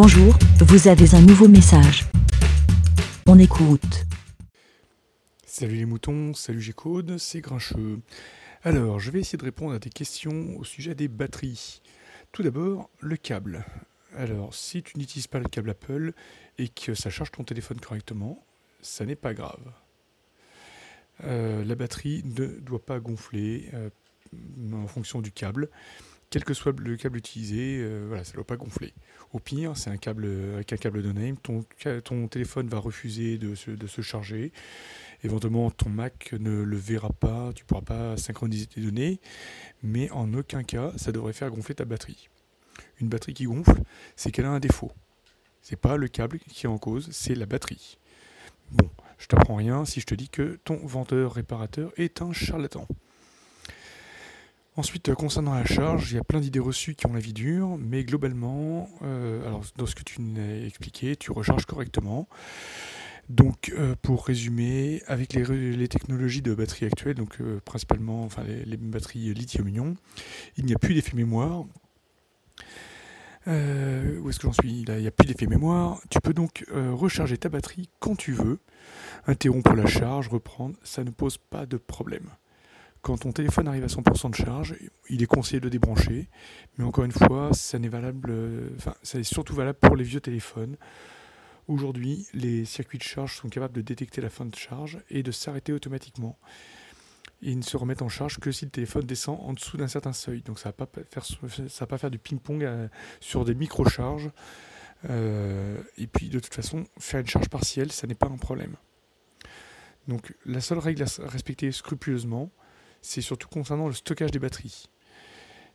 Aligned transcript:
Bonjour, 0.00 0.32
vous 0.60 0.86
avez 0.86 1.16
un 1.16 1.20
nouveau 1.22 1.48
message. 1.48 2.04
On 3.26 3.36
écoute. 3.36 4.06
Salut 5.44 5.74
les 5.74 5.86
moutons, 5.86 6.34
salut 6.34 6.60
G-Code, 6.60 7.18
c'est 7.18 7.40
Grincheux. 7.40 7.98
Alors, 8.62 9.00
je 9.00 9.10
vais 9.10 9.18
essayer 9.18 9.38
de 9.38 9.42
répondre 9.42 9.74
à 9.74 9.80
des 9.80 9.90
questions 9.90 10.56
au 10.56 10.62
sujet 10.62 10.94
des 10.94 11.08
batteries. 11.08 11.82
Tout 12.30 12.44
d'abord, 12.44 12.90
le 13.00 13.16
câble. 13.16 13.64
Alors, 14.16 14.54
si 14.54 14.84
tu 14.84 14.98
n'utilises 14.98 15.26
pas 15.26 15.40
le 15.40 15.48
câble 15.48 15.70
Apple 15.70 16.12
et 16.58 16.68
que 16.68 16.94
ça 16.94 17.10
charge 17.10 17.32
ton 17.32 17.42
téléphone 17.42 17.80
correctement, 17.80 18.46
ça 18.80 19.04
n'est 19.04 19.16
pas 19.16 19.34
grave. 19.34 19.72
Euh, 21.24 21.64
la 21.64 21.74
batterie 21.74 22.22
ne 22.24 22.46
doit 22.46 22.86
pas 22.86 23.00
gonfler 23.00 23.68
euh, 23.74 23.90
en 24.74 24.86
fonction 24.86 25.20
du 25.20 25.32
câble. 25.32 25.68
Quel 26.30 26.44
que 26.44 26.52
soit 26.52 26.78
le 26.78 26.96
câble 26.96 27.16
utilisé, 27.16 27.78
euh, 27.80 28.04
voilà, 28.06 28.22
ça 28.22 28.32
ne 28.32 28.34
doit 28.34 28.46
pas 28.46 28.56
gonfler. 28.56 28.92
Au 29.32 29.38
pire, 29.38 29.76
c'est 29.78 29.88
un 29.88 29.96
câble 29.96 30.28
avec 30.54 30.72
un 30.74 30.76
câble 30.76 31.02
de 31.02 31.10
name, 31.10 31.38
ton, 31.38 31.64
ton 32.04 32.28
téléphone 32.28 32.68
va 32.68 32.78
refuser 32.78 33.38
de 33.38 33.54
se, 33.54 33.70
de 33.70 33.86
se, 33.86 34.02
charger. 34.02 34.52
Éventuellement, 35.24 35.70
ton 35.70 35.88
Mac 35.88 36.34
ne 36.38 36.62
le 36.62 36.76
verra 36.76 37.10
pas, 37.10 37.52
tu 37.54 37.64
ne 37.64 37.66
pourras 37.66 37.80
pas 37.82 38.16
synchroniser 38.18 38.66
tes 38.66 38.82
données, 38.82 39.20
mais 39.82 40.10
en 40.10 40.32
aucun 40.34 40.62
cas, 40.64 40.92
ça 40.96 41.12
devrait 41.12 41.32
faire 41.32 41.50
gonfler 41.50 41.74
ta 41.74 41.86
batterie. 41.86 42.28
Une 43.00 43.08
batterie 43.08 43.34
qui 43.34 43.44
gonfle, 43.44 43.82
c'est 44.14 44.30
qu'elle 44.30 44.44
a 44.44 44.50
un 44.50 44.60
défaut. 44.60 44.92
C'est 45.62 45.76
pas 45.76 45.96
le 45.96 46.08
câble 46.08 46.38
qui 46.40 46.66
est 46.66 46.68
en 46.68 46.78
cause, 46.78 47.08
c'est 47.10 47.34
la 47.34 47.46
batterie. 47.46 47.98
Bon, 48.70 48.90
je 49.18 49.26
t'apprends 49.26 49.56
rien 49.56 49.84
si 49.84 50.00
je 50.00 50.06
te 50.06 50.14
dis 50.14 50.28
que 50.28 50.58
ton 50.64 50.76
vendeur 50.76 51.32
réparateur 51.32 51.92
est 51.96 52.20
un 52.22 52.32
charlatan. 52.32 52.86
Ensuite, 54.78 55.12
concernant 55.14 55.54
la 55.54 55.64
charge, 55.64 56.12
il 56.12 56.14
y 56.14 56.18
a 56.20 56.22
plein 56.22 56.38
d'idées 56.38 56.60
reçues 56.60 56.94
qui 56.94 57.08
ont 57.08 57.12
la 57.12 57.18
vie 57.18 57.32
dure, 57.32 57.76
mais 57.78 58.04
globalement, 58.04 58.88
euh, 59.02 59.44
alors 59.44 59.64
dans 59.76 59.86
ce 59.86 59.96
que 59.96 60.04
tu 60.04 60.20
m'as 60.20 60.64
expliqué, 60.64 61.16
tu 61.16 61.32
recharges 61.32 61.66
correctement. 61.66 62.28
Donc, 63.28 63.74
euh, 63.76 63.96
pour 64.00 64.24
résumer, 64.24 65.02
avec 65.08 65.32
les, 65.32 65.88
technologies 65.88 66.42
de 66.42 66.54
batterie 66.54 66.86
actuelles, 66.86 67.16
donc 67.16 67.40
euh, 67.40 67.60
principalement 67.64 68.22
enfin, 68.22 68.44
les, 68.44 68.76
batteries 68.76 69.34
lithium-ion, 69.34 69.96
il 70.56 70.64
n'y 70.64 70.74
a 70.74 70.78
plus 70.78 70.94
d'effet 70.94 71.16
mémoire. 71.16 71.64
où 73.48 74.30
est-ce 74.30 74.38
que 74.38 74.46
j'en 74.46 74.52
suis? 74.52 74.84
Il 74.86 74.94
n'y 74.94 75.08
a 75.08 75.10
plus 75.10 75.26
d'effet 75.26 75.48
mémoire. 75.48 76.00
Tu 76.08 76.20
peux 76.20 76.32
donc 76.32 76.64
recharger 76.72 77.36
ta 77.36 77.48
batterie 77.48 77.90
quand 77.98 78.14
tu 78.14 78.30
veux, 78.30 78.60
interrompre 79.26 79.74
la 79.74 79.86
charge, 79.86 80.28
reprendre, 80.28 80.76
ça 80.84 81.02
ne 81.02 81.10
pose 81.10 81.36
pas 81.36 81.66
de 81.66 81.78
problème. 81.78 82.30
Quand 83.02 83.18
ton 83.18 83.32
téléphone 83.32 83.68
arrive 83.68 83.84
à 83.84 83.88
100% 83.88 84.30
de 84.30 84.34
charge, 84.34 84.76
il 85.08 85.22
est 85.22 85.26
conseillé 85.26 85.60
de 85.60 85.68
débrancher, 85.68 86.28
mais 86.76 86.84
encore 86.84 87.04
une 87.04 87.12
fois, 87.12 87.50
ça 87.52 87.78
n'est 87.78 87.88
valable, 87.88 88.32
enfin, 88.76 88.94
ça 89.02 89.18
est 89.18 89.22
surtout 89.22 89.54
valable 89.54 89.78
pour 89.78 89.96
les 89.96 90.04
vieux 90.04 90.20
téléphones. 90.20 90.76
Aujourd'hui, 91.68 92.26
les 92.32 92.64
circuits 92.64 92.98
de 92.98 93.02
charge 93.02 93.36
sont 93.36 93.48
capables 93.48 93.74
de 93.74 93.82
détecter 93.82 94.22
la 94.22 94.30
fin 94.30 94.46
de 94.46 94.54
charge 94.54 94.98
et 95.10 95.22
de 95.22 95.30
s'arrêter 95.30 95.74
automatiquement. 95.74 96.38
Ils 97.42 97.58
ne 97.58 97.62
se 97.62 97.76
remettent 97.76 98.00
en 98.00 98.08
charge 98.08 98.38
que 98.38 98.50
si 98.50 98.64
le 98.64 98.70
téléphone 98.70 99.04
descend 99.04 99.38
en 99.42 99.52
dessous 99.52 99.76
d'un 99.76 99.86
certain 99.86 100.14
seuil. 100.14 100.40
Donc 100.40 100.58
ça 100.58 100.70
ne 100.70 100.74
va 100.76 100.86
pas 100.86 101.02
faire, 101.10 101.24
va 101.42 101.86
pas 101.86 101.98
faire 101.98 102.10
du 102.10 102.18
ping-pong 102.18 102.64
euh, 102.64 102.88
sur 103.20 103.44
des 103.44 103.54
micro-charges. 103.54 104.30
Euh, 105.10 105.80
et 105.98 106.06
puis 106.06 106.30
de 106.30 106.40
toute 106.40 106.54
façon, 106.54 106.84
faire 106.98 107.20
une 107.20 107.26
charge 107.26 107.50
partielle, 107.50 107.92
ça 107.92 108.06
n'est 108.06 108.14
pas 108.14 108.26
un 108.26 108.38
problème. 108.38 108.74
Donc 110.08 110.34
la 110.46 110.62
seule 110.62 110.78
règle 110.78 111.02
à 111.02 111.06
respecter 111.28 111.70
scrupuleusement, 111.70 112.50
c'est 113.02 113.20
surtout 113.20 113.48
concernant 113.48 113.86
le 113.86 113.94
stockage 113.94 114.30
des 114.30 114.38
batteries. 114.38 114.88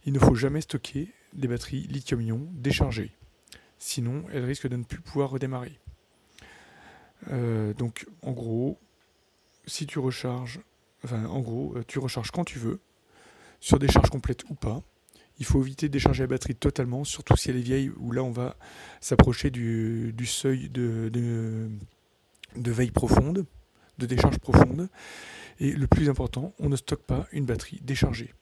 Il 0.05 0.13
ne 0.13 0.19
faut 0.19 0.35
jamais 0.35 0.61
stocker 0.61 1.09
des 1.33 1.47
batteries 1.47 1.87
lithium-ion 1.87 2.47
déchargées. 2.51 3.11
Sinon, 3.79 4.23
elles 4.31 4.45
risquent 4.45 4.67
de 4.67 4.77
ne 4.77 4.83
plus 4.83 5.01
pouvoir 5.01 5.29
redémarrer. 5.29 5.79
Euh, 7.31 7.73
donc, 7.73 8.05
en 8.21 8.31
gros, 8.31 8.77
si 9.65 9.85
tu 9.85 9.99
recharges, 9.99 10.59
enfin, 11.03 11.25
en 11.25 11.39
gros, 11.39 11.73
euh, 11.75 11.83
tu 11.87 11.99
recharges 11.99 12.31
quand 12.31 12.43
tu 12.43 12.59
veux, 12.59 12.79
sur 13.59 13.79
des 13.79 13.87
charges 13.87 14.09
complètes 14.09 14.43
ou 14.49 14.55
pas. 14.55 14.81
Il 15.39 15.45
faut 15.45 15.61
éviter 15.61 15.87
de 15.87 15.93
décharger 15.93 16.23
la 16.23 16.27
batterie 16.27 16.55
totalement, 16.55 17.03
surtout 17.03 17.35
si 17.37 17.49
elle 17.49 17.57
est 17.57 17.61
vieille, 17.61 17.89
où 17.97 18.11
là 18.11 18.23
on 18.23 18.31
va 18.31 18.55
s'approcher 19.01 19.49
du, 19.49 20.13
seuil 20.25 20.69
de, 20.69 21.09
de 22.55 22.71
veille 22.71 22.91
profonde, 22.91 23.45
de 23.97 24.05
décharge 24.05 24.39
profonde. 24.39 24.89
Et 25.59 25.71
le 25.71 25.87
plus 25.87 26.09
important, 26.09 26.53
on 26.59 26.69
ne 26.69 26.75
stocke 26.75 27.03
pas 27.03 27.27
une 27.31 27.45
batterie 27.45 27.79
déchargée. 27.83 28.33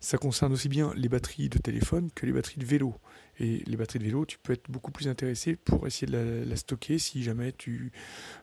Ça 0.00 0.18
concerne 0.18 0.52
aussi 0.52 0.68
bien 0.68 0.92
les 0.96 1.08
batteries 1.08 1.48
de 1.48 1.58
téléphone 1.58 2.10
que 2.14 2.26
les 2.26 2.32
batteries 2.32 2.58
de 2.58 2.66
vélo. 2.66 2.96
Et 3.38 3.62
les 3.66 3.76
batteries 3.76 4.00
de 4.00 4.04
vélo, 4.04 4.26
tu 4.26 4.36
peux 4.36 4.52
être 4.52 4.68
beaucoup 4.68 4.90
plus 4.90 5.08
intéressé 5.08 5.54
pour 5.54 5.86
essayer 5.86 6.10
de 6.10 6.44
la, 6.44 6.56
stocker 6.56 6.98
si 6.98 7.22
jamais 7.22 7.52
tu 7.52 7.92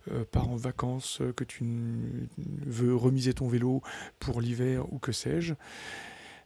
euh, 0.09 0.23
pars 0.23 0.49
en 0.49 0.55
vacances, 0.55 1.21
que 1.35 1.43
tu 1.43 1.65
veux 2.65 2.95
remiser 2.95 3.33
ton 3.33 3.49
vélo 3.49 3.81
pour 4.19 4.39
l'hiver 4.39 4.91
ou 4.93 4.99
que 4.99 5.11
sais-je. 5.11 5.53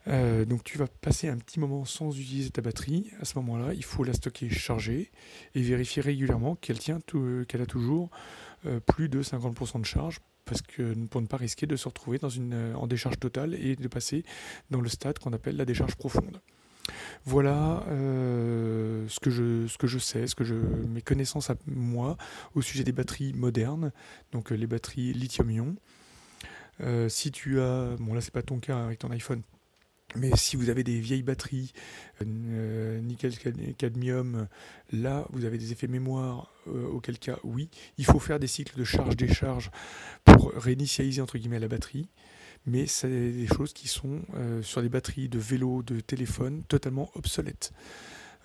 Euh, 0.08 0.44
donc 0.44 0.64
tu 0.64 0.78
vas 0.78 0.88
passer 0.88 1.30
un 1.30 1.38
petit 1.38 1.60
moment 1.60 1.86
sans 1.86 2.10
utiliser 2.18 2.50
ta 2.50 2.62
batterie. 2.62 3.12
À 3.22 3.26
ce 3.26 3.38
moment-là, 3.40 3.74
il 3.74 3.84
faut 3.84 4.04
la 4.04 4.14
stocker 4.14 4.50
chargée 4.50 5.12
et 5.56 5.62
vérifier 5.62 6.02
régulièrement 6.02 6.56
qu'elle 6.56 6.80
tient, 6.80 7.00
qu'elle 7.48 7.62
a 7.62 7.66
toujours 7.66 8.10
euh, 8.12 8.53
plus 8.86 9.10
de 9.10 9.22
50% 9.22 9.82
de 9.82 9.86
charge 9.86 10.20
parce 10.46 10.62
que 10.62 10.94
pour 11.08 11.22
ne 11.22 11.28
pas 11.28 11.38
risquer 11.38 11.66
de 11.68 11.76
se 11.76 11.88
retrouver 11.88 12.18
dans 12.18 12.30
une, 12.30 12.54
euh, 12.54 12.76
en 12.76 12.88
décharge 12.88 13.20
totale 13.20 13.54
et 13.56 13.76
de 13.76 13.88
passer 13.88 14.24
dans 14.70 14.82
le 14.82 14.90
stade 14.90 15.20
qu'on 15.20 15.34
appelle 15.34 15.56
la 15.56 15.66
décharge 15.66 15.96
profonde. 15.96 16.42
Voilà 17.24 17.86
euh, 17.88 19.08
ce, 19.08 19.20
que 19.20 19.30
je, 19.30 19.68
ce 19.68 19.78
que 19.78 19.88
je 19.88 20.00
sais, 20.00 20.28
ce 20.28 20.36
que 20.36 20.44
je, 20.44 20.56
mes 20.56 21.02
connaissances 21.02 21.50
à 21.50 21.56
moi 21.66 22.18
au 22.56 22.62
sujet 22.62 22.84
des 22.84 22.92
batteries 22.92 23.34
modernes, 23.34 23.94
donc 24.34 24.52
les 24.52 24.68
batteries 24.68 25.14
lithium-ion. 25.14 25.76
si 27.08 27.32
tu 27.32 27.62
as, 27.62 27.96
bon 28.00 28.14
là 28.14 28.20
c'est 28.20 28.34
pas 28.34 28.42
ton 28.42 28.60
cas 28.60 28.84
avec 28.84 29.00
ton 29.00 29.12
iPhone, 29.12 29.44
mais 30.16 30.32
si 30.36 30.56
vous 30.56 30.70
avez 30.70 30.84
des 30.84 31.00
vieilles 31.00 31.24
batteries, 31.24 31.74
euh, 32.22 33.00
nickel 33.02 33.34
cadmium, 33.78 34.48
là 34.92 35.26
vous 35.32 35.46
avez 35.46 35.58
des 35.58 35.72
effets 35.72 35.88
mémoire, 35.88 36.54
euh, 36.68 36.88
auquel 36.88 37.18
cas 37.18 37.40
oui, 37.44 37.70
il 37.98 38.06
faut 38.06 38.20
faire 38.20 38.40
des 38.40 38.48
cycles 38.48 38.78
de 38.78 38.84
charge-décharge 38.84 39.72
pour 40.24 40.52
réinitialiser 40.54 41.22
entre 41.22 41.38
guillemets 41.38 41.60
la 41.60 41.68
batterie. 41.68 42.10
Mais 42.66 42.86
c'est 42.88 43.10
des 43.10 43.48
choses 43.48 43.74
qui 43.74 43.90
sont 43.90 44.22
euh, 44.36 44.62
sur 44.62 44.82
des 44.82 44.90
batteries 44.90 45.28
de 45.28 45.40
vélo, 45.40 45.84
de 45.84 46.00
téléphone, 46.00 46.64
totalement 46.70 47.12
obsolètes. 47.16 47.74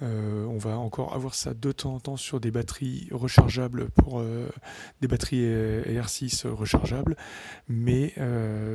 On 0.00 0.59
va 0.59 0.78
encore 0.78 1.14
avoir 1.14 1.34
ça 1.34 1.54
de 1.54 1.72
temps 1.72 1.94
en 1.94 2.00
temps 2.00 2.16
sur 2.16 2.41
des 2.41 2.50
batteries 2.50 3.09
rechargeables 3.10 3.91
pour 3.91 4.22
des 5.00 5.09
batteries 5.09 5.44
R6 5.44 6.47
rechargeables, 6.47 7.16
mais 7.69 8.14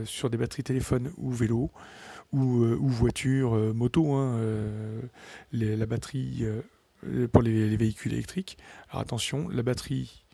sur 0.06 0.30
des 0.30 0.38
batteries 0.38 0.64
téléphone 0.64 1.12
ou 1.18 1.32
vélo, 1.32 1.72
ou, 2.34 2.64
euh, 2.64 2.78
voiture, 2.82 3.56
euh, 3.56 3.74
moto, 3.74 4.14
hein, 4.14 4.38
euh, 4.40 5.02
la 5.52 5.86
batterie 5.86 6.44
pour 7.32 7.42
les, 7.42 7.78
véhicules 7.78 8.14
électriques. 8.14 8.58
Alors 8.90 9.02
attention, 9.02 9.48
la 9.50 9.64
batterie 9.64 10.26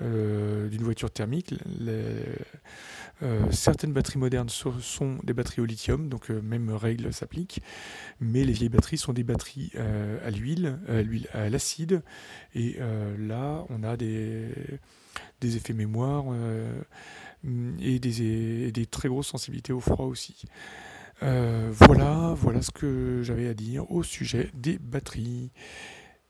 d'une 0.00 0.82
voiture 0.82 1.10
thermique, 1.10 1.54
certaines 3.50 3.92
batteries 3.92 4.18
modernes 4.18 4.48
sont 4.48 5.18
des 5.22 5.32
batteries 5.32 5.60
au 5.60 5.66
lithium, 5.66 6.08
donc 6.08 6.30
même 6.30 6.70
règle 6.70 7.12
s'applique, 7.12 7.62
mais 8.20 8.44
les 8.44 8.52
vieilles 8.52 8.70
batteries 8.70 8.98
sont 8.98 9.12
des 9.12 9.24
batteries 9.24 9.72
à 10.24 10.30
l'huile, 10.30 10.78
à 10.88 11.02
l'huile 11.02 11.28
à 11.32 11.50
l'acide, 11.50 12.02
et 12.54 12.78
là 13.18 13.64
on 13.68 13.82
a 13.82 13.96
des, 13.96 14.48
des 15.40 15.56
effets 15.56 15.74
mémoire 15.74 16.24
et 17.80 17.98
des, 17.98 18.86
très 18.86 19.08
grosses 19.08 19.28
sensibilités 19.28 19.72
au 19.72 19.80
froid 19.80 20.06
aussi. 20.06 20.44
Euh, 21.22 21.68
voilà 21.72 22.34
ce 22.62 22.70
que 22.70 23.20
j'avais 23.22 23.48
à 23.48 23.54
dire 23.54 23.90
au 23.90 24.02
sujet 24.02 24.50
des 24.54 24.78
batteries. 24.78 25.50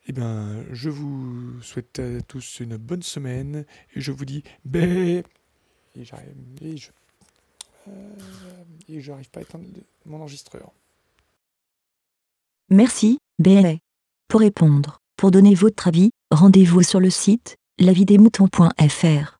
Eh 0.07 0.13
bien, 0.13 0.65
je 0.73 0.91
vous 0.91 1.61
souhaite 1.63 1.99
à 1.99 2.21
tous 2.23 2.61
une 2.61 2.77
bonne 2.77 3.03
semaine 3.03 3.65
et 3.95 4.01
je 4.01 4.13
vous 4.13 4.25
dis 4.25 4.43
bé 4.65 5.23
et 5.95 6.05
j'arrive 6.05 6.35
et 6.63 6.77
je 6.77 6.91
euh, 7.89 9.01
j'arrive 9.01 9.31
pas 9.31 9.41
à 9.41 9.43
éteindre 9.43 9.67
mon 10.05 10.21
enregistreur. 10.21 10.73
Merci, 12.69 13.19
bé. 13.39 13.81
Pour 14.29 14.41
répondre, 14.41 15.01
pour 15.17 15.31
donner 15.31 15.55
votre 15.55 15.89
avis, 15.89 16.11
rendez-vous 16.31 16.83
sur 16.83 17.01
le 17.01 17.11
site 17.11 17.57
lavidemouton.fr. 17.79 19.40